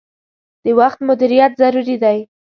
[0.63, 2.17] د وخت مدیریت ضروری دي.